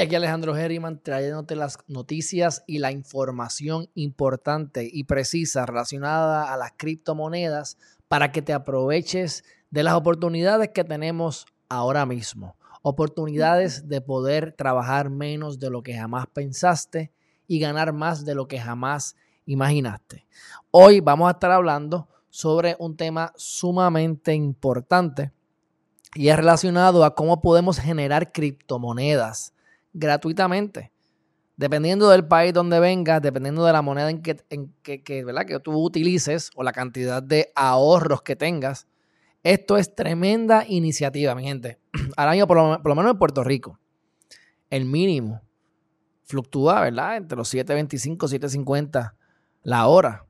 aquí 0.00 0.14
Alejandro 0.14 0.56
Herriman 0.56 0.98
trayéndote 1.02 1.56
las 1.56 1.78
noticias 1.86 2.64
y 2.66 2.78
la 2.78 2.90
información 2.90 3.90
importante 3.94 4.88
y 4.90 5.04
precisa 5.04 5.66
relacionada 5.66 6.52
a 6.52 6.56
las 6.56 6.72
criptomonedas 6.76 7.76
para 8.08 8.32
que 8.32 8.40
te 8.40 8.52
aproveches 8.52 9.44
de 9.70 9.82
las 9.82 9.94
oportunidades 9.94 10.70
que 10.70 10.84
tenemos 10.84 11.46
ahora 11.68 12.06
mismo. 12.06 12.56
Oportunidades 12.82 13.88
de 13.88 14.00
poder 14.00 14.52
trabajar 14.52 15.10
menos 15.10 15.58
de 15.58 15.70
lo 15.70 15.82
que 15.82 15.94
jamás 15.94 16.26
pensaste 16.32 17.12
y 17.46 17.60
ganar 17.60 17.92
más 17.92 18.24
de 18.24 18.34
lo 18.34 18.48
que 18.48 18.58
jamás 18.58 19.16
imaginaste. 19.44 20.26
Hoy 20.70 21.00
vamos 21.00 21.28
a 21.28 21.32
estar 21.32 21.50
hablando 21.50 22.08
sobre 22.30 22.74
un 22.78 22.96
tema 22.96 23.32
sumamente 23.36 24.32
importante 24.32 25.32
y 26.14 26.28
es 26.28 26.36
relacionado 26.36 27.04
a 27.04 27.14
cómo 27.14 27.40
podemos 27.42 27.78
generar 27.78 28.32
criptomonedas 28.32 29.52
gratuitamente. 29.92 30.92
Dependiendo 31.56 32.08
del 32.08 32.26
país 32.26 32.54
donde 32.54 32.80
vengas, 32.80 33.20
dependiendo 33.20 33.64
de 33.64 33.72
la 33.72 33.82
moneda 33.82 34.08
en 34.08 34.22
que, 34.22 34.42
en 34.48 34.72
que, 34.82 35.24
¿verdad? 35.24 35.44
que 35.44 35.60
tú 35.60 35.72
utilices 35.72 36.50
o 36.54 36.62
la 36.62 36.72
cantidad 36.72 37.22
de 37.22 37.52
ahorros 37.54 38.22
que 38.22 38.34
tengas, 38.34 38.86
esto 39.42 39.76
es 39.76 39.94
tremenda 39.94 40.64
iniciativa, 40.66 41.34
mi 41.34 41.44
gente. 41.44 41.78
Al 42.16 42.28
año, 42.28 42.46
por 42.46 42.56
lo, 42.56 42.82
por 42.82 42.88
lo 42.90 42.94
menos 42.94 43.12
en 43.12 43.18
Puerto 43.18 43.44
Rico, 43.44 43.78
el 44.70 44.86
mínimo 44.86 45.42
fluctúa, 46.24 46.80
¿verdad? 46.80 47.16
Entre 47.16 47.36
los 47.36 47.52
7.25, 47.52 48.16
7.50 48.16 49.14
la 49.62 49.86
hora. 49.86 50.26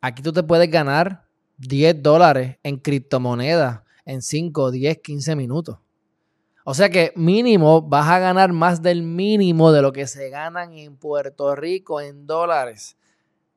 Aquí 0.00 0.22
tú 0.22 0.32
te 0.32 0.42
puedes 0.42 0.70
ganar 0.70 1.26
10 1.58 2.02
dólares 2.02 2.58
en 2.62 2.76
criptomonedas 2.78 3.80
en 4.04 4.22
5, 4.22 4.70
10, 4.70 4.98
15 4.98 5.36
minutos. 5.36 5.78
O 6.68 6.74
sea 6.74 6.90
que 6.90 7.12
mínimo 7.14 7.80
vas 7.80 8.08
a 8.08 8.18
ganar 8.18 8.52
más 8.52 8.82
del 8.82 9.04
mínimo 9.04 9.70
de 9.70 9.82
lo 9.82 9.92
que 9.92 10.08
se 10.08 10.30
ganan 10.30 10.72
en 10.72 10.96
Puerto 10.96 11.54
Rico 11.54 12.00
en 12.00 12.26
dólares 12.26 12.96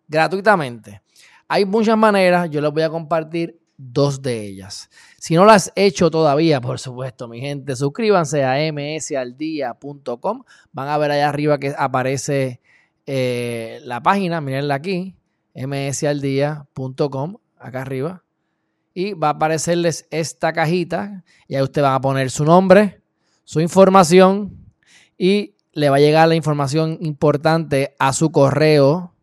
gratuitamente. 0.07 1.01
Hay 1.47 1.65
muchas 1.65 1.97
maneras, 1.97 2.51
yo 2.51 2.61
les 2.61 2.71
voy 2.71 2.83
a 2.83 2.89
compartir 2.91 3.59
dos 3.77 4.21
de 4.21 4.45
ellas. 4.45 4.91
Si 5.17 5.33
no 5.33 5.43
las 5.43 5.69
has 5.69 5.73
hecho 5.75 6.11
todavía, 6.11 6.61
por 6.61 6.77
supuesto, 6.77 7.27
mi 7.27 7.41
gente, 7.41 7.75
suscríbanse 7.75 8.43
a 8.43 8.57
msaldia.com. 8.71 10.43
Van 10.71 10.87
a 10.87 10.97
ver 10.99 11.09
allá 11.09 11.29
arriba 11.29 11.57
que 11.57 11.73
aparece 11.75 12.61
eh, 13.07 13.79
la 13.85 14.03
página, 14.03 14.39
mirenla 14.39 14.75
aquí, 14.75 15.15
msaldia.com, 15.55 17.37
acá 17.57 17.81
arriba. 17.81 18.23
Y 18.93 19.13
va 19.13 19.29
a 19.29 19.31
aparecerles 19.31 20.07
esta 20.11 20.53
cajita 20.53 21.23
y 21.47 21.55
ahí 21.55 21.63
usted 21.63 21.81
va 21.81 21.95
a 21.95 22.01
poner 22.01 22.29
su 22.29 22.45
nombre, 22.45 22.98
su 23.49 23.61
información 23.61 24.63
y 25.17 25.55
le 25.73 25.89
va 25.89 25.95
a 25.95 25.99
llegar 25.99 26.27
la 26.27 26.35
información 26.35 26.99
importante 27.01 27.95
a 27.97 28.13
su 28.13 28.31
correo 28.31 29.15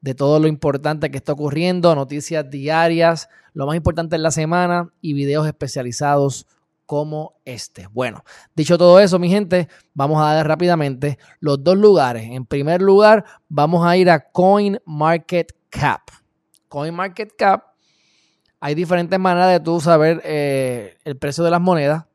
de 0.00 0.14
todo 0.14 0.40
lo 0.40 0.48
importante 0.48 1.10
que 1.10 1.18
está 1.18 1.34
ocurriendo, 1.34 1.94
noticias 1.94 2.48
diarias, 2.48 3.28
lo 3.52 3.66
más 3.66 3.76
importante 3.76 4.16
en 4.16 4.22
la 4.22 4.30
semana 4.30 4.88
y 5.02 5.12
videos 5.12 5.46
especializados 5.46 6.46
como 6.86 7.34
este. 7.44 7.86
Bueno, 7.88 8.24
dicho 8.56 8.78
todo 8.78 8.98
eso, 8.98 9.18
mi 9.18 9.28
gente, 9.28 9.68
vamos 9.92 10.22
a 10.22 10.32
dar 10.32 10.48
rápidamente 10.48 11.18
los 11.38 11.62
dos 11.62 11.76
lugares. 11.76 12.30
En 12.30 12.46
primer 12.46 12.80
lugar, 12.80 13.26
vamos 13.50 13.86
a 13.86 13.94
ir 13.94 14.08
a 14.08 14.20
CoinMarketCap. 14.30 16.00
CoinMarketCap, 16.66 17.62
hay 18.58 18.74
diferentes 18.74 19.18
maneras 19.18 19.50
de 19.50 19.60
tú 19.60 19.82
saber 19.82 20.22
eh, 20.24 20.96
el 21.04 21.18
precio 21.18 21.44
de 21.44 21.50
las 21.50 21.60
monedas. 21.60 22.06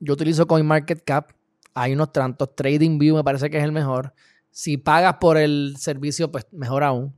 Yo 0.00 0.14
utilizo 0.14 0.46
CoinMarketCap. 0.46 1.30
Hay 1.74 1.92
unos 1.92 2.12
tantos. 2.12 2.54
TradingView 2.54 3.16
me 3.16 3.24
parece 3.24 3.50
que 3.50 3.58
es 3.58 3.64
el 3.64 3.72
mejor. 3.72 4.14
Si 4.50 4.76
pagas 4.76 5.16
por 5.20 5.36
el 5.36 5.74
servicio, 5.78 6.30
pues 6.30 6.46
mejor 6.52 6.84
aún. 6.84 7.14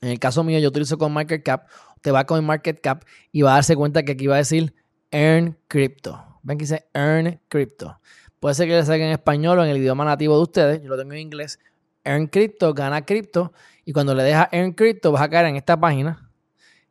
En 0.00 0.10
el 0.10 0.18
caso 0.18 0.44
mío, 0.44 0.58
yo 0.58 0.68
utilizo 0.68 0.98
CoinMarketCap. 0.98 1.68
Te 2.00 2.10
va 2.10 2.20
a 2.20 2.26
CoinMarketCap 2.26 3.04
y 3.30 3.42
va 3.42 3.52
a 3.52 3.54
darse 3.54 3.76
cuenta 3.76 4.02
que 4.02 4.12
aquí 4.12 4.26
va 4.26 4.34
a 4.36 4.38
decir 4.38 4.74
Earn 5.10 5.58
Crypto. 5.68 6.40
Ven 6.42 6.58
que 6.58 6.64
dice 6.64 6.86
Earn 6.94 7.40
Crypto. 7.48 8.00
Puede 8.40 8.56
ser 8.56 8.66
que 8.66 8.74
le 8.74 8.84
salga 8.84 9.04
en 9.06 9.12
español 9.12 9.58
o 9.58 9.64
en 9.64 9.70
el 9.70 9.76
idioma 9.76 10.04
nativo 10.04 10.36
de 10.36 10.42
ustedes. 10.42 10.82
Yo 10.82 10.88
lo 10.88 10.98
tengo 10.98 11.12
en 11.12 11.20
inglés. 11.20 11.60
Earn 12.04 12.26
Crypto, 12.26 12.74
gana 12.74 13.04
cripto. 13.04 13.52
Y 13.84 13.92
cuando 13.92 14.14
le 14.14 14.24
dejas 14.24 14.48
Earn 14.50 14.72
Crypto, 14.72 15.12
vas 15.12 15.22
a 15.22 15.28
caer 15.28 15.46
en 15.46 15.56
esta 15.56 15.78
página 15.78 16.30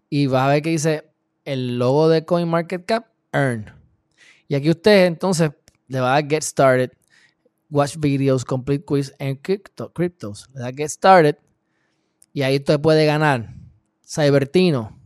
y 0.09 0.27
vas 0.27 0.43
a 0.43 0.47
ver 0.49 0.61
que 0.61 0.69
dice 0.69 1.09
el 1.45 1.79
logo 1.79 2.09
de 2.09 2.25
CoinMarketCap, 2.25 3.07
Earn. 3.33 3.80
Y 4.51 4.55
aquí 4.55 4.69
usted 4.69 5.05
entonces 5.05 5.49
le 5.87 6.01
va 6.01 6.13
a 6.13 6.21
Get 6.21 6.43
Started, 6.43 6.91
Watch 7.69 7.95
Videos, 7.95 8.43
Complete 8.43 8.83
Quiz 8.83 9.15
en 9.17 9.37
crypto, 9.37 9.93
Cryptos. 9.93 10.49
Le 10.53 10.59
da 10.59 10.73
Get 10.73 10.89
Started 10.89 11.37
y 12.33 12.41
ahí 12.41 12.57
usted 12.57 12.77
puede 12.81 13.05
ganar 13.05 13.55
Cybertino, 14.05 14.99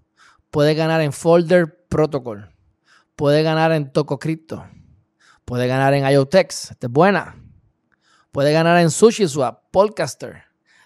puede 0.49 0.73
ganar 0.73 1.01
en 1.01 1.13
Folder 1.13 1.85
Protocol, 1.87 2.55
puede 3.15 3.43
ganar 3.43 3.71
en 3.71 3.91
Toco 3.91 4.17
Crypto, 4.17 4.65
puede 5.45 5.67
ganar 5.67 5.93
en 5.93 6.11
IoTex, 6.11 6.71
esta 6.71 6.87
es 6.87 6.91
buena. 6.91 7.39
Puede 8.31 8.51
ganar 8.51 8.79
en 8.79 8.89
SushiSwap, 8.89 9.69
Podcaster, 9.69 10.41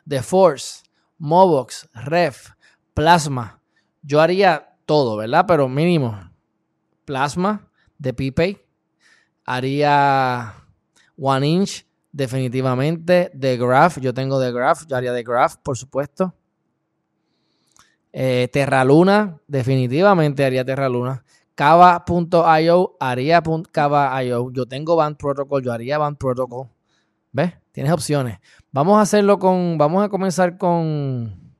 The 0.05 0.21
Force, 0.21 0.83
Mobox, 1.17 1.87
Ref, 1.93 2.49
Plasma. 2.93 3.61
Yo 4.01 4.19
haría 4.19 4.75
todo, 4.85 5.15
¿verdad? 5.15 5.45
Pero 5.47 5.69
mínimo. 5.69 6.29
Plasma, 7.05 7.68
de 7.99 8.13
PPay. 8.13 8.57
Haría 9.45 10.55
One 11.17 11.47
Inch, 11.47 11.85
definitivamente. 12.11 13.31
The 13.39 13.57
Graph, 13.57 13.99
yo 13.99 14.13
tengo 14.13 14.41
The 14.41 14.51
Graph, 14.51 14.87
yo 14.87 14.95
haría 14.95 15.13
The 15.13 15.23
Graph, 15.23 15.57
por 15.57 15.77
supuesto. 15.77 16.33
Eh, 18.11 18.49
Terra 18.51 18.83
Luna, 18.83 19.39
definitivamente 19.47 20.43
haría 20.43 20.65
Terra 20.65 20.89
Luna. 20.89 21.23
Kava.io, 21.53 22.95
haría 22.99 23.43
Kava.io. 23.71 24.51
Yo 24.51 24.65
tengo 24.65 24.95
Band 24.95 25.17
Protocol, 25.17 25.63
yo 25.63 25.73
haría 25.73 25.97
Band 25.97 26.17
Protocol. 26.17 26.69
¿Ves? 27.31 27.53
Tienes 27.71 27.91
opciones. 27.91 28.39
Vamos 28.71 28.97
a 28.97 29.01
hacerlo 29.01 29.39
con. 29.39 29.77
Vamos 29.77 30.03
a 30.03 30.09
comenzar 30.09 30.57
con. 30.57 31.53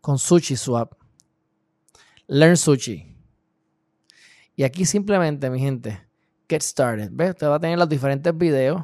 Con 0.00 0.18
Sushi 0.18 0.56
Swap. 0.56 0.92
Learn 2.26 2.56
Sushi. 2.56 3.15
Y 4.56 4.64
aquí 4.64 4.86
simplemente, 4.86 5.50
mi 5.50 5.60
gente, 5.60 6.00
get 6.48 6.62
started. 6.62 7.10
¿Ves? 7.12 7.30
Usted 7.30 7.46
va 7.46 7.56
a 7.56 7.60
tener 7.60 7.78
los 7.78 7.88
diferentes 7.88 8.36
videos. 8.36 8.82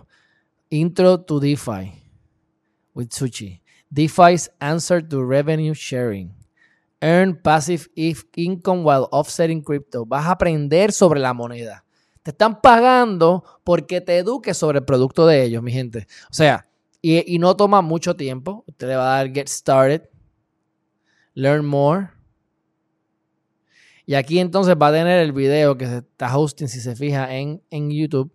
Intro 0.68 1.20
to 1.20 1.40
DeFi 1.40 1.92
with 2.94 3.08
Sushi. 3.08 3.60
DeFi's 3.90 4.50
answer 4.60 5.06
to 5.06 5.24
revenue 5.24 5.74
sharing. 5.74 6.34
Earn 7.00 7.36
passive 7.42 7.88
income 7.96 8.84
while 8.84 9.08
offsetting 9.10 9.62
crypto. 9.62 10.04
Vas 10.06 10.26
a 10.26 10.32
aprender 10.32 10.92
sobre 10.92 11.20
la 11.20 11.34
moneda. 11.34 11.84
Te 12.22 12.30
están 12.30 12.60
pagando 12.60 13.42
porque 13.64 14.00
te 14.00 14.18
eduques 14.18 14.56
sobre 14.56 14.78
el 14.78 14.84
producto 14.84 15.26
de 15.26 15.42
ellos, 15.42 15.62
mi 15.62 15.72
gente. 15.72 16.06
O 16.30 16.34
sea, 16.34 16.68
y, 17.00 17.34
y 17.34 17.38
no 17.38 17.56
toma 17.56 17.82
mucho 17.82 18.14
tiempo. 18.14 18.64
Usted 18.68 18.88
le 18.88 18.96
va 18.96 19.14
a 19.14 19.16
dar 19.16 19.34
get 19.34 19.48
started. 19.48 20.02
Learn 21.34 21.66
more. 21.66 22.10
Y 24.12 24.14
aquí 24.14 24.40
entonces 24.40 24.74
va 24.76 24.88
a 24.88 24.92
tener 24.92 25.20
el 25.20 25.32
video 25.32 25.78
que 25.78 25.86
se 25.86 25.96
está 25.96 26.36
hosting, 26.36 26.68
si 26.68 26.80
se 26.80 26.94
fija, 26.94 27.34
en, 27.34 27.62
en 27.70 27.90
YouTube. 27.90 28.30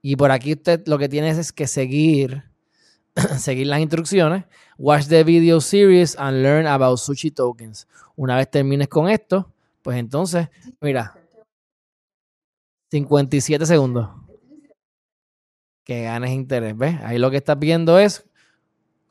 Y 0.00 0.16
por 0.16 0.32
aquí 0.32 0.54
usted 0.54 0.82
lo 0.88 0.98
que 0.98 1.08
tiene 1.08 1.28
es 1.28 1.52
que 1.52 1.68
seguir, 1.68 2.42
seguir 3.38 3.68
las 3.68 3.78
instrucciones. 3.78 4.46
Watch 4.78 5.06
the 5.06 5.22
video 5.22 5.60
series 5.60 6.16
and 6.18 6.42
learn 6.42 6.66
about 6.66 6.98
sushi 6.98 7.30
tokens. 7.30 7.86
Una 8.16 8.36
vez 8.36 8.50
termines 8.50 8.88
con 8.88 9.08
esto, 9.08 9.54
pues 9.82 9.96
entonces, 9.96 10.48
mira, 10.80 11.16
57 12.90 13.64
segundos. 13.64 14.08
Que 15.84 16.02
ganes 16.02 16.32
interés, 16.32 16.76
¿ves? 16.76 17.00
Ahí 17.00 17.18
lo 17.18 17.30
que 17.30 17.36
estás 17.36 17.60
viendo 17.60 17.96
es 17.96 18.24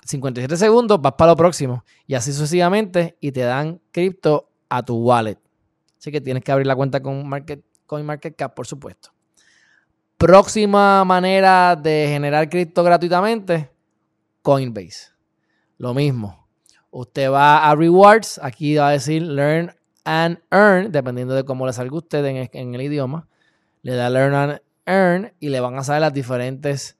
57 0.03 0.57
segundos, 0.57 1.01
vas 1.01 1.13
para 1.13 1.31
lo 1.31 1.37
próximo. 1.37 1.85
Y 2.05 2.15
así 2.15 2.33
sucesivamente, 2.33 3.15
y 3.21 3.31
te 3.31 3.43
dan 3.43 3.79
cripto 3.93 4.49
a 4.67 4.83
tu 4.83 4.97
wallet. 4.97 5.37
Así 6.01 6.11
que 6.11 6.19
tienes 6.19 6.43
que 6.43 6.51
abrir 6.51 6.65
la 6.65 6.75
cuenta 6.75 6.99
con 6.99 7.29
Market, 7.29 7.63
CoinMarketCap, 7.85 8.55
por 8.55 8.65
supuesto. 8.65 9.11
Próxima 10.17 11.05
manera 11.05 11.75
de 11.75 12.07
generar 12.09 12.49
cripto 12.49 12.83
gratuitamente, 12.83 13.69
Coinbase. 14.41 15.11
Lo 15.77 15.93
mismo. 15.93 16.47
Usted 16.89 17.29
va 17.29 17.69
a 17.69 17.75
Rewards, 17.75 18.39
aquí 18.41 18.77
va 18.77 18.87
a 18.87 18.91
decir 18.93 19.21
Learn 19.21 19.75
and 20.03 20.39
Earn, 20.49 20.91
dependiendo 20.91 21.35
de 21.35 21.43
cómo 21.43 21.67
le 21.67 21.73
salga 21.73 21.95
usted 21.95 22.25
en, 22.25 22.73
el 22.73 22.81
idioma. 22.81 23.27
Le 23.83 23.93
da 23.93 24.09
Learn 24.09 24.33
and 24.33 24.61
Earn 24.87 25.33
y 25.39 25.49
le 25.49 25.59
van 25.59 25.77
a 25.77 25.83
salir 25.83 26.01
las 26.01 26.13
diferentes 26.13 26.97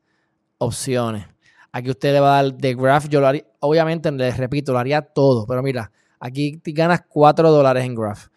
opciones. 0.59 1.25
Aquí 1.71 1.89
usted 1.89 2.13
le 2.13 2.19
va 2.19 2.37
a 2.37 2.43
dar 2.43 2.51
The 2.51 2.75
Graph. 2.75 3.07
Yo 3.07 3.19
lo 3.19 3.25
haría, 3.25 3.45
obviamente, 3.61 4.11
les 4.11 4.37
repito, 4.37 4.73
lo 4.73 4.77
haría 4.77 5.01
todo. 5.01 5.47
Pero 5.47 5.63
mira, 5.63 5.91
aquí 6.19 6.61
ganas 6.63 7.01
4 7.09 7.49
dólares 7.49 7.83
en 7.83 7.95
Graph. 7.95 8.30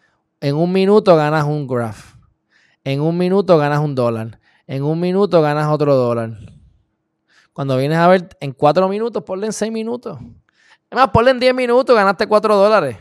En 0.45 0.55
un 0.55 0.71
minuto 0.71 1.15
ganas 1.15 1.43
un 1.43 1.65
graph. 1.65 2.17
En 2.83 3.01
un 3.01 3.17
minuto 3.17 3.57
ganas 3.57 3.79
un 3.79 3.95
dólar. 3.95 4.39
En 4.67 4.83
un 4.83 4.99
minuto 4.99 5.41
ganas 5.41 5.67
otro 5.69 5.95
dólar. 5.95 6.37
Cuando 7.51 7.75
vienes 7.77 7.97
a 7.97 8.07
ver 8.07 8.29
en 8.39 8.51
cuatro 8.51 8.87
minutos, 8.87 9.23
ponle 9.23 9.47
en 9.47 9.53
seis 9.53 9.71
minutos. 9.71 10.19
Además, 10.91 11.09
ponle 11.11 11.31
en 11.31 11.39
10 11.39 11.55
minutos, 11.55 11.95
ganaste 11.95 12.27
4 12.27 12.57
dólares. 12.57 12.97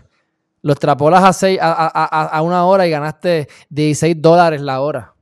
Lo 0.62 0.72
extrapolas 0.72 1.22
a, 1.22 1.34
seis, 1.34 1.58
a, 1.60 2.40
una 2.42 2.64
hora 2.64 2.86
y 2.86 2.90
ganaste 2.90 3.46
16 3.68 4.22
dólares 4.22 4.62
la 4.62 4.80
hora. 4.80 5.14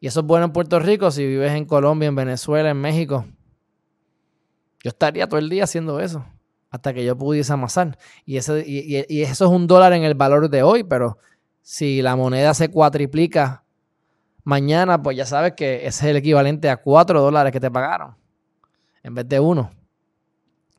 Y 0.00 0.06
eso 0.06 0.20
es 0.20 0.26
bueno 0.26 0.46
en 0.46 0.52
Puerto 0.52 0.78
Rico 0.78 1.10
si 1.10 1.26
vives 1.26 1.52
en 1.52 1.66
Colombia, 1.66 2.08
en 2.08 2.14
Venezuela, 2.14 2.70
en 2.70 2.80
México. 2.80 3.26
Yo 4.82 4.88
estaría 4.88 5.28
todo 5.28 5.38
el 5.38 5.50
día 5.50 5.64
haciendo 5.64 6.00
eso 6.00 6.24
hasta 6.70 6.94
que 6.94 7.04
yo 7.04 7.16
pudiese 7.16 7.52
amasar. 7.52 7.98
Y, 8.24 8.36
ese, 8.36 8.64
y, 8.66 9.22
eso 9.22 9.44
es 9.44 9.50
un 9.50 9.66
dólar 9.66 9.92
en 9.92 10.04
el 10.04 10.14
valor 10.14 10.48
de 10.48 10.62
hoy, 10.62 10.84
pero 10.84 11.18
si 11.62 12.02
la 12.02 12.16
moneda 12.16 12.54
se 12.54 12.68
cuatriplica 12.68 13.64
mañana, 14.44 15.02
pues 15.02 15.16
ya 15.16 15.26
sabes 15.26 15.52
que 15.52 15.86
ese 15.86 15.86
es 15.86 16.02
el 16.02 16.16
equivalente 16.16 16.70
a 16.70 16.78
4 16.78 17.20
dólares 17.20 17.52
que 17.52 17.60
te 17.60 17.70
pagaron 17.70 18.16
en 19.02 19.14
vez 19.14 19.28
de 19.28 19.40
uno. 19.40 19.70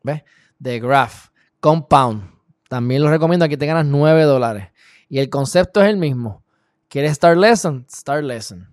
¿Ves? 0.03 0.23
de 0.61 0.79
Graph, 0.79 1.29
Compound. 1.59 2.29
También 2.69 3.01
lo 3.01 3.09
recomiendo, 3.09 3.45
aquí 3.45 3.57
te 3.57 3.65
ganas 3.65 3.85
9 3.85 4.23
dólares. 4.23 4.69
Y 5.09 5.17
el 5.19 5.29
concepto 5.29 5.81
es 5.81 5.89
el 5.89 5.97
mismo. 5.97 6.43
¿Quieres 6.87 7.15
Start 7.15 7.37
Lesson? 7.37 7.85
Start 7.89 8.23
Lesson. 8.23 8.69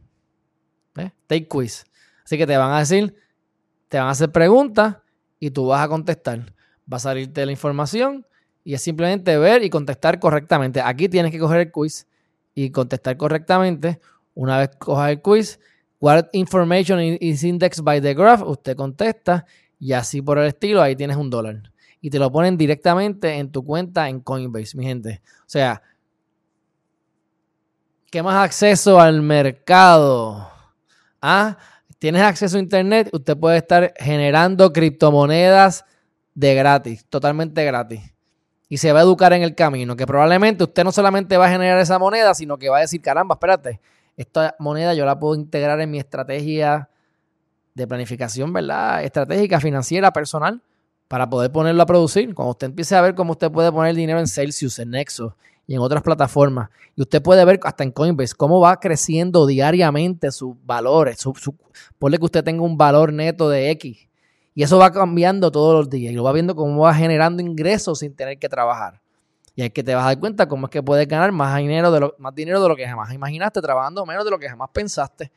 Take 1.27 1.49
quiz. 1.49 1.85
Así 2.25 2.37
que 2.37 2.47
te 2.47 2.57
van 2.57 2.73
a 2.73 2.81
decir, 2.81 3.15
te 3.89 3.99
van 3.99 4.09
a 4.09 4.11
hacer 4.11 4.31
preguntas 4.31 4.97
y 5.41 5.51
tú 5.51 5.67
vas 5.67 5.83
a 5.83 5.89
contestar. 5.89 6.55
Va 6.91 6.97
a 6.97 7.01
salirte 7.01 7.45
la 7.45 7.53
información 7.53 8.27
y 8.65 8.75
es 8.75 8.83
simplemente 8.83 9.37
ver 9.39 9.63
y 9.65 9.71
contestar 9.71 10.19
correctamente. 10.19 10.81
Aquí 10.81 11.09
tienes 11.09 11.33
que 11.33 11.39
coger 11.39 11.61
el 11.61 11.73
quiz 11.73 12.07
y 12.55 12.71
contestar 12.71 13.17
correctamente. 13.17 14.01
Una 14.35 14.59
vez 14.59 14.71
cojas 14.79 15.11
el 15.11 15.21
quiz, 15.21 15.61
what 16.01 16.27
information 16.33 17.01
is 17.21 17.45
indexed 17.45 17.85
by 17.85 18.01
the 18.01 18.15
graph, 18.15 18.43
usted 18.43 18.77
contesta 18.77 19.45
y 19.79 19.93
así 19.93 20.23
por 20.23 20.39
el 20.39 20.47
estilo, 20.47 20.83
ahí 20.83 20.97
tienes 20.97 21.17
un 21.17 21.31
dólar 21.31 21.73
y 22.01 22.11
te 22.11 22.19
lo 22.19 22.31
ponen 22.31 22.57
directamente 22.57 23.35
en 23.39 23.51
tu 23.51 23.65
cuenta 23.65 24.09
en 24.09 24.21
Coinbase, 24.21 24.77
mi 24.77 24.85
gente. 24.85 25.23
O 25.41 25.49
sea, 25.49 25.83
¿qué 28.11 28.23
más 28.23 28.45
acceso 28.45 29.01
al 29.01 29.23
mercado? 29.23 30.49
Ah, 31.21 31.59
tienes 31.99 32.23
acceso 32.23 32.57
a 32.57 32.61
internet, 32.61 33.09
usted 33.13 33.37
puede 33.37 33.59
estar 33.59 33.93
generando 33.99 34.73
criptomonedas 34.73 35.85
de 36.39 36.55
gratis, 36.55 37.05
totalmente 37.09 37.65
gratis. 37.65 38.15
Y 38.69 38.77
se 38.77 38.93
va 38.93 39.01
a 39.01 39.03
educar 39.03 39.33
en 39.33 39.43
el 39.43 39.57
camino, 39.57 39.97
que 39.97 40.07
probablemente 40.07 40.63
usted 40.63 40.85
no 40.85 40.93
solamente 40.93 41.37
va 41.37 41.47
a 41.47 41.51
generar 41.51 41.81
esa 41.81 41.99
moneda, 41.99 42.33
sino 42.33 42.59
que 42.59 42.69
va 42.69 42.79
a 42.79 42.81
decir, 42.83 43.03
caramba, 43.03 43.35
espérate, 43.35 43.81
esta 44.17 44.55
moneda 44.61 44.95
yo 44.95 45.05
la 45.05 45.19
puedo 45.19 45.35
integrar 45.35 45.81
en 45.81 45.91
mi 45.91 45.99
estrategia 45.99 46.89
de 47.75 47.87
planificación, 47.89 48.53
¿verdad? 48.53 49.03
Estratégica, 49.03 49.59
financiera, 49.59 50.13
personal 50.13 50.63
para 51.09 51.29
poder 51.29 51.51
ponerlo 51.51 51.83
a 51.83 51.87
producir. 51.87 52.33
Cuando 52.37 52.53
usted 52.53 52.69
empiece 52.69 52.95
a 52.95 53.01
ver 53.01 53.17
cómo 53.17 53.33
usted 53.33 53.51
puede 53.51 53.73
poner 53.73 53.97
dinero 53.97 54.21
en 54.21 54.29
Celsius, 54.29 54.79
en 54.79 54.91
Nexo 54.91 55.35
y 55.67 55.75
en 55.75 55.81
otras 55.81 56.03
plataformas, 56.03 56.71
y 56.95 57.03
usted 57.03 57.21
puede 57.21 57.45
ver 57.45 57.59
hasta 57.65 57.83
en 57.83 57.91
Coinbase 57.91 58.35
cómo 58.37 58.61
va 58.61 58.79
creciendo 58.79 59.45
diariamente 59.45 60.31
sus 60.31 60.55
valores. 60.65 61.19
Su, 61.19 61.35
ponle 61.99 62.19
que 62.19 62.25
usted 62.25 62.45
tenga 62.45 62.63
un 62.63 62.79
valor 62.79 63.13
neto 63.13 63.49
de 63.49 63.71
X. 63.71 64.08
Y 64.59 64.65
eso 64.65 64.77
va 64.77 64.91
cambiando 64.91 65.53
todos 65.53 65.73
los 65.73 65.89
días 65.89 66.13
y 66.13 66.17
lo 66.17 66.25
va 66.25 66.33
viendo 66.33 66.57
cómo 66.57 66.81
va 66.81 66.93
generando 66.93 67.41
ingresos 67.41 68.01
sin 68.01 68.13
tener 68.17 68.41
que 68.41 68.49
trabajar. 68.49 69.01
Y 69.55 69.63
es 69.63 69.71
que 69.71 69.85
te 69.85 69.95
vas 69.95 70.03
a 70.03 70.07
dar 70.09 70.19
cuenta 70.19 70.49
cómo 70.49 70.67
es 70.67 70.71
que 70.73 70.83
puedes 70.83 71.07
ganar 71.07 71.31
más 71.31 71.57
dinero 71.59 71.93
de 71.93 72.01
lo, 72.01 72.17
más 72.19 72.35
dinero 72.35 72.61
de 72.61 72.69
lo 72.69 72.75
que 72.75 72.85
jamás 72.85 73.13
imaginaste, 73.13 73.63
trabajando 73.63 74.05
menos 74.05 74.25
de 74.25 74.33
lo 74.33 74.39
que 74.41 74.49
jamás 74.49 74.71
pensaste. 74.73 75.31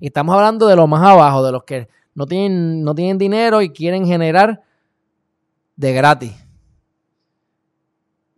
Y 0.00 0.06
estamos 0.06 0.34
hablando 0.34 0.66
de 0.66 0.76
lo 0.76 0.86
más 0.86 1.06
abajo, 1.06 1.44
de 1.44 1.52
los 1.52 1.62
que 1.64 1.88
no 2.14 2.24
tienen, 2.24 2.82
no 2.82 2.94
tienen 2.94 3.18
dinero 3.18 3.60
y 3.60 3.68
quieren 3.68 4.06
generar 4.06 4.62
de 5.76 5.92
gratis. 5.92 6.32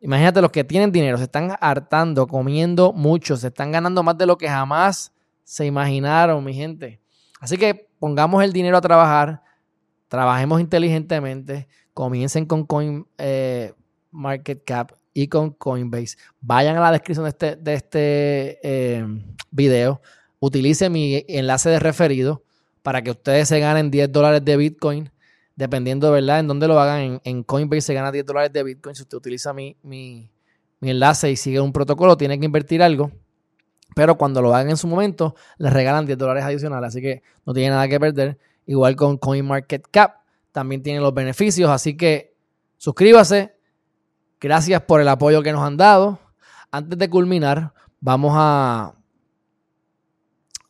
Imagínate 0.01 0.43
los 0.43 0.51
que 0.51 0.65
tienen 0.65 0.91
dinero, 0.91 1.19
se 1.19 1.25
están 1.25 1.57
hartando, 1.61 2.27
comiendo 2.27 2.93
mucho, 2.93 3.37
se 3.37 3.47
están 3.47 3.71
ganando 3.71 4.03
más 4.03 4.19
de 4.19 4.27
lo 4.27 4.37
que 4.37 4.49
jamás 4.49 5.13
se 5.45 5.67
imaginaron, 5.67 6.43
mi 6.43 6.53
gente. 6.53 7.01
Así 7.39 7.57
que 7.57 7.89
pongamos 8.01 8.43
el 8.43 8.53
dinero 8.53 8.77
a 8.77 8.81
trabajar, 8.81 9.43
trabajemos 10.11 10.61
inteligentemente, 10.61 11.69
comiencen 11.95 12.45
con 12.45 12.67
Coin 12.67 13.07
eh, 13.17 13.73
Market 14.11 14.65
Cap 14.65 14.93
y 15.15 15.29
con 15.29 15.51
Coinbase. 15.53 16.17
Vayan 16.41 16.77
a 16.77 16.81
la 16.81 16.91
descripción 16.91 17.25
de 17.25 17.31
este, 17.31 17.57
de 17.57 17.75
este 17.75 18.59
eh, 18.63 19.07
video, 19.53 20.03
utilicen 20.41 20.91
mi 20.91 21.25
enlace 21.29 21.71
de 21.71 21.79
referido 21.79 22.43
para 22.83 23.03
que 23.03 23.13
ustedes 23.13 23.49
se 23.49 23.61
ganen 23.61 23.91
10 23.91 24.11
dólares 24.11 24.45
de 24.45 24.57
Bitcoin 24.57 25.11
dependiendo, 25.55 26.11
¿verdad?, 26.11 26.41
en 26.41 26.49
dónde 26.49 26.67
lo 26.67 26.81
hagan. 26.81 27.21
En, 27.23 27.43
Coinbase 27.45 27.83
se 27.83 27.95
gana 27.95 28.11
10 28.11 28.27
dólares 28.27 28.53
de 28.53 28.65
Bitcoin. 28.65 28.97
Si 28.97 29.03
usted 29.03 29.17
utiliza 29.17 29.53
mi, 29.53 29.77
mi, 29.83 30.29
enlace 30.81 31.31
y 31.31 31.37
sigue 31.37 31.61
un 31.61 31.73
protocolo, 31.73 32.17
tiene 32.17 32.41
que 32.41 32.47
invertir 32.47 32.83
algo. 32.83 33.13
Pero 33.95 34.17
cuando 34.17 34.43
lo 34.43 34.53
hagan 34.55 34.71
en 34.71 34.77
su 34.77 34.89
momento, 34.89 35.37
les 35.59 35.73
regalan 35.73 36.07
10 36.07 36.19
dólares 36.19 36.43
adicionales. 36.43 36.89
Así 36.89 37.01
que 37.01 37.23
no 37.47 37.53
tiene 37.53 37.71
nada 37.71 37.87
que 37.87 38.01
perder. 38.01 38.39
Igual 38.71 38.95
con 38.95 39.19
CoinMarketCap, 39.19 40.21
también 40.53 40.81
tiene 40.81 41.01
los 41.01 41.13
beneficios. 41.13 41.69
Así 41.71 41.97
que 41.97 42.37
suscríbase. 42.77 43.57
Gracias 44.41 44.81
por 44.83 45.01
el 45.01 45.09
apoyo 45.09 45.43
que 45.43 45.51
nos 45.51 45.63
han 45.63 45.77
dado. 45.77 46.21
Antes 46.71 46.97
de 46.97 47.11
culminar, 47.11 47.75
vamos 47.99 48.33
a. 48.37 48.95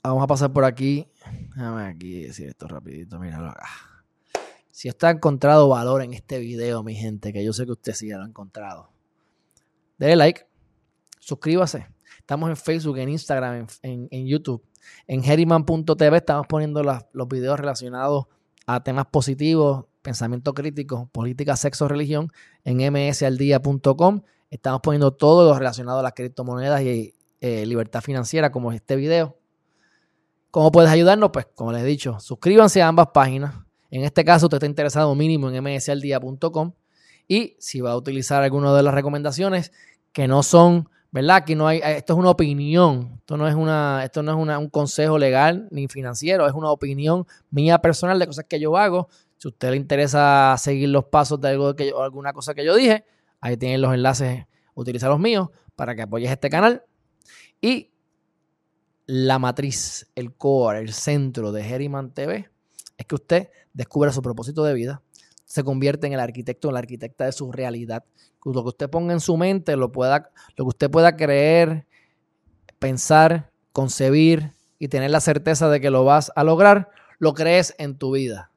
Vamos 0.02 0.24
a 0.24 0.26
pasar 0.26 0.50
por 0.50 0.64
aquí. 0.64 1.06
Déjame 1.54 1.88
aquí 1.88 2.22
decir 2.22 2.48
esto 2.48 2.68
rapidito. 2.68 3.18
Míralo 3.18 3.50
acá. 3.50 3.68
Si 4.70 4.88
usted 4.88 5.08
ha 5.08 5.10
encontrado 5.10 5.68
valor 5.68 6.00
en 6.00 6.14
este 6.14 6.38
video, 6.38 6.82
mi 6.82 6.94
gente, 6.94 7.34
que 7.34 7.44
yo 7.44 7.52
sé 7.52 7.66
que 7.66 7.72
usted 7.72 7.92
sí 7.92 8.08
lo 8.08 8.22
ha 8.22 8.26
encontrado, 8.26 8.88
déle 9.98 10.16
like, 10.16 10.46
suscríbase. 11.18 11.86
Estamos 12.30 12.48
en 12.48 12.56
Facebook, 12.56 12.96
en 12.98 13.08
Instagram, 13.08 13.66
en, 13.82 14.24
YouTube. 14.24 14.62
En 15.08 15.24
Heriman.tv 15.24 16.16
estamos 16.16 16.46
poniendo 16.46 16.80
los 16.84 17.28
videos 17.28 17.58
relacionados 17.58 18.26
a 18.68 18.84
temas 18.84 19.06
positivos, 19.06 19.86
pensamiento 20.00 20.54
crítico, 20.54 21.08
política, 21.10 21.56
sexo, 21.56 21.88
religión. 21.88 22.30
En 22.62 22.76
msaldía.com 22.76 24.20
estamos 24.48 24.80
poniendo 24.80 25.10
todo 25.10 25.48
lo 25.48 25.58
relacionado 25.58 25.98
a 25.98 26.02
las 26.04 26.12
criptomonedas 26.12 26.82
y 26.82 27.14
eh, 27.40 27.66
libertad 27.66 28.00
financiera, 28.00 28.52
como 28.52 28.70
este 28.70 28.94
video. 28.94 29.36
¿Cómo 30.52 30.70
puedes 30.70 30.92
ayudarnos? 30.92 31.30
Pues, 31.32 31.48
como 31.52 31.72
les 31.72 31.82
he 31.82 31.86
dicho, 31.86 32.20
suscríbanse 32.20 32.80
a 32.80 32.86
ambas 32.86 33.08
páginas. 33.12 33.56
En 33.90 34.04
este 34.04 34.24
caso, 34.24 34.46
usted 34.46 34.58
está 34.58 34.66
interesado 34.66 35.12
mínimo 35.16 35.50
en 35.50 35.64
msaldia.com 35.64 36.74
y 37.26 37.56
si 37.58 37.80
va 37.80 37.90
a 37.90 37.96
utilizar 37.96 38.44
alguna 38.44 38.72
de 38.72 38.84
las 38.84 38.94
recomendaciones 38.94 39.72
que 40.12 40.28
no 40.28 40.44
son, 40.44 40.88
¿verdad? 41.10 41.44
No 41.48 41.66
hay, 41.66 41.80
esto 41.84 42.12
es 42.12 42.18
una 42.18 42.30
opinión, 42.30 43.14
esto 43.18 43.36
no 43.36 43.48
es 43.48 43.54
una, 43.54 44.04
esto 44.04 44.22
no 44.22 44.32
es 44.32 44.58
un 44.58 44.68
consejo 44.68 45.18
legal 45.18 45.68
ni 45.70 45.88
financiero, 45.88 46.46
es 46.46 46.54
una 46.54 46.70
opinión 46.70 47.26
mía 47.50 47.80
personal 47.80 48.18
de 48.18 48.26
cosas 48.26 48.44
que 48.48 48.60
yo 48.60 48.76
hago. 48.76 49.08
Si 49.38 49.48
a 49.48 49.50
usted 49.50 49.70
le 49.70 49.76
interesa 49.76 50.54
seguir 50.58 50.90
los 50.90 51.06
pasos 51.06 51.40
de 51.40 51.48
algo 51.48 51.74
que 51.74 51.88
yo, 51.88 52.02
alguna 52.02 52.32
cosa 52.32 52.54
que 52.54 52.64
yo 52.64 52.76
dije, 52.76 53.04
ahí 53.40 53.56
tienen 53.56 53.80
los 53.80 53.94
enlaces, 53.94 54.46
utiliza 54.74 55.08
los 55.08 55.18
míos 55.18 55.48
para 55.74 55.94
que 55.94 56.02
apoyes 56.02 56.30
este 56.30 56.50
canal. 56.50 56.84
Y 57.60 57.90
la 59.06 59.38
matriz, 59.38 60.08
el 60.14 60.34
core, 60.34 60.78
el 60.78 60.92
centro 60.92 61.52
de 61.52 61.64
Geriman 61.64 62.12
TV 62.12 62.48
es 62.96 63.06
que 63.06 63.14
usted 63.14 63.48
descubra 63.72 64.12
su 64.12 64.22
propósito 64.22 64.62
de 64.62 64.74
vida, 64.74 65.02
se 65.46 65.64
convierte 65.64 66.06
en 66.06 66.12
el 66.12 66.20
arquitecto 66.20 66.68
o 66.68 66.72
la 66.72 66.78
arquitecta 66.78 67.24
de 67.24 67.32
su 67.32 67.50
realidad. 67.50 68.04
Lo 68.44 68.62
que 68.62 68.68
usted 68.68 68.90
ponga 68.90 69.12
en 69.12 69.20
su 69.20 69.36
mente, 69.36 69.76
lo, 69.76 69.92
pueda, 69.92 70.30
lo 70.56 70.64
que 70.64 70.68
usted 70.68 70.90
pueda 70.90 71.16
creer, 71.16 71.86
pensar, 72.78 73.50
concebir 73.72 74.52
y 74.78 74.88
tener 74.88 75.10
la 75.10 75.20
certeza 75.20 75.68
de 75.68 75.80
que 75.80 75.90
lo 75.90 76.04
vas 76.04 76.32
a 76.34 76.42
lograr, 76.42 76.88
lo 77.18 77.34
crees 77.34 77.74
en 77.78 77.96
tu 77.96 78.12
vida. 78.12 78.50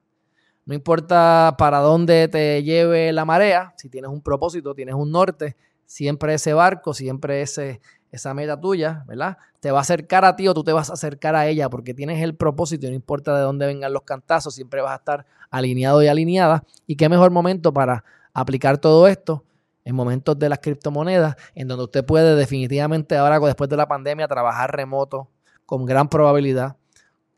No 0.65 0.73
importa 0.73 1.55
para 1.57 1.79
dónde 1.79 2.29
te 2.29 2.63
lleve 2.63 3.11
la 3.11 3.25
marea, 3.25 3.73
si 3.77 3.89
tienes 3.89 4.09
un 4.09 4.21
propósito, 4.21 4.73
tienes 4.73 4.95
un 4.95 5.11
norte, 5.11 5.57
siempre 5.85 6.33
ese 6.33 6.53
barco, 6.53 6.93
siempre 6.93 7.41
ese, 7.41 7.81
esa 8.09 8.33
meta 8.33 8.57
tuya, 8.57 9.03
¿verdad? 9.05 9.37
Te 9.59 9.71
va 9.71 9.79
a 9.79 9.81
acercar 9.81 10.23
a 10.23 10.37
ti 10.37 10.47
o 10.47 10.53
tú 10.53 10.63
te 10.63 10.71
vas 10.71 10.89
a 10.89 10.93
acercar 10.93 11.35
a 11.35 11.47
ella 11.47 11.69
porque 11.69 11.93
tienes 11.93 12.23
el 12.23 12.35
propósito 12.35 12.87
y 12.87 12.89
no 12.89 12.95
importa 12.95 13.35
de 13.35 13.41
dónde 13.41 13.65
vengan 13.65 13.91
los 13.91 14.03
cantazos, 14.03 14.55
siempre 14.55 14.81
vas 14.81 14.93
a 14.93 14.97
estar 14.97 15.25
alineado 15.49 16.01
y 16.01 16.07
alineada. 16.07 16.63
Y 16.87 16.95
qué 16.95 17.09
mejor 17.09 17.31
momento 17.31 17.73
para 17.73 18.05
aplicar 18.33 18.77
todo 18.77 19.07
esto 19.09 19.43
en 19.85 19.95
momentos 19.95 20.37
de 20.39 20.49
las 20.49 20.59
criptomonedas, 20.59 21.35
en 21.55 21.67
donde 21.67 21.85
usted 21.85 22.05
puede 22.05 22.35
definitivamente 22.35 23.17
ahora, 23.17 23.39
después 23.39 23.69
de 23.69 23.77
la 23.77 23.87
pandemia, 23.87 24.27
trabajar 24.27 24.75
remoto 24.75 25.29
con 25.65 25.85
gran 25.85 26.07
probabilidad. 26.09 26.77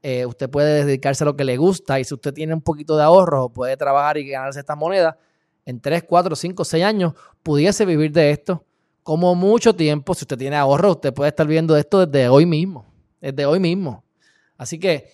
Eh, 0.01 0.25
usted 0.25 0.49
puede 0.49 0.85
dedicarse 0.85 1.23
a 1.23 1.25
lo 1.25 1.35
que 1.35 1.43
le 1.43 1.57
gusta 1.57 1.99
y 1.99 2.03
si 2.03 2.13
usted 2.13 2.33
tiene 2.33 2.53
un 2.53 2.61
poquito 2.61 2.95
de 2.95 3.03
ahorro, 3.03 3.49
puede 3.49 3.75
trabajar 3.75 4.17
y 4.17 4.27
ganarse 4.27 4.59
estas 4.59 4.77
monedas 4.77 5.15
en 5.65 5.81
3, 5.81 6.03
4, 6.03 6.35
5, 6.35 6.63
6 6.63 6.83
años, 6.83 7.13
pudiese 7.41 7.85
vivir 7.85 8.11
de 8.11 8.29
esto 8.29 8.63
como 9.01 9.33
mucho 9.33 9.75
tiempo. 9.75 10.13
Si 10.13 10.23
usted 10.23 10.37
tiene 10.37 10.55
ahorro, 10.55 10.91
usted 10.91 11.13
puede 11.13 11.29
estar 11.29 11.47
viendo 11.47 11.75
esto 11.75 12.05
desde 12.05 12.29
hoy 12.29 12.45
mismo. 12.45 12.85
Desde 13.19 13.45
hoy 13.45 13.59
mismo. 13.59 14.03
Así 14.57 14.79
que 14.79 15.09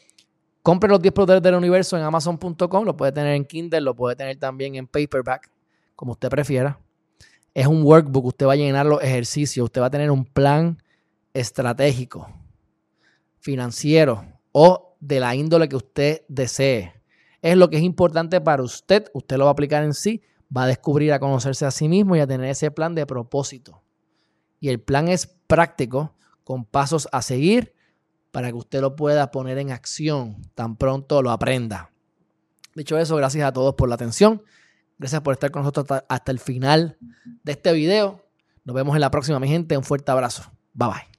compre 0.62 0.90
los 0.90 1.02
10 1.02 1.14
poderes 1.14 1.42
del 1.42 1.56
universo 1.56 1.98
en 1.98 2.04
amazon.com, 2.04 2.86
lo 2.86 2.96
puede 2.96 3.12
tener 3.12 3.36
en 3.36 3.46
Kindle, 3.46 3.82
lo 3.82 3.96
puede 3.96 4.16
tener 4.16 4.38
también 4.38 4.76
en 4.76 4.88
paperback, 4.88 5.50
como 5.96 6.12
usted 6.12 6.30
prefiera. 6.30 6.80
Es 7.54 7.68
un 7.68 7.84
workbook, 7.84 8.26
usted 8.26 8.46
va 8.46 8.54
a 8.54 8.58
llenar 8.58 8.86
los 8.86 9.04
ejercicios, 9.04 9.66
usted 9.66 9.82
va 9.82 9.88
a 9.88 9.92
tener 9.92 10.10
un 10.12 10.26
plan 10.26 10.82
estratégico, 11.34 12.30
financiero 13.40 14.26
o 14.52 14.96
de 15.00 15.20
la 15.20 15.36
índole 15.36 15.68
que 15.68 15.76
usted 15.76 16.22
desee. 16.28 16.94
Es 17.42 17.58
lo 17.58 17.70
que 17.70 17.78
es 17.78 17.84
importante 17.84 18.40
para 18.40 18.64
usted, 18.64 19.10
usted 19.14 19.38
lo 19.38 19.46
va 19.46 19.52
a 19.52 19.54
aplicar 19.54 19.84
en 19.84 19.94
sí, 19.94 20.22
va 20.56 20.64
a 20.64 20.68
descubrir 20.68 21.12
a 21.14 21.20
conocerse 21.20 21.66
a 21.66 21.72
sí 21.72 21.90
mismo 21.90 22.16
y 22.16 22.20
a 22.20 22.28
tener 22.28 22.50
ese 22.50 22.72
plan 22.72 22.96
de 22.96 23.06
propósito. 23.06 23.82
Y 24.60 24.70
el 24.70 24.80
plan 24.80 25.08
es 25.08 25.28
práctico, 25.48 26.16
con 26.44 26.66
pasos 26.66 27.08
a 27.12 27.22
seguir 27.22 27.74
para 28.32 28.50
que 28.50 28.56
usted 28.56 28.82
lo 28.82 28.96
pueda 28.96 29.32
poner 29.32 29.58
en 29.58 29.72
acción 29.72 30.42
tan 30.56 30.76
pronto 30.76 31.22
lo 31.22 31.32
aprenda. 31.32 31.92
Dicho 32.76 32.98
eso, 32.98 33.16
gracias 33.16 33.46
a 33.46 33.54
todos 33.54 33.76
por 33.76 33.90
la 33.90 33.96
atención. 33.96 34.42
Gracias 35.02 35.22
por 35.22 35.34
estar 35.34 35.50
con 35.50 35.64
nosotros 35.64 36.04
hasta, 36.08 36.32
el 36.32 36.38
final 36.38 36.96
de 37.42 37.54
este 37.54 37.74
video. 37.74 38.24
Nos 38.66 38.76
vemos 38.76 38.94
en 38.94 39.02
la 39.02 39.10
próxima, 39.10 39.40
mi 39.40 39.48
gente. 39.48 39.76
Un 39.76 39.84
fuerte 39.84 40.12
abrazo. 40.12 40.44
Bye 40.76 40.90
bye. 40.90 41.11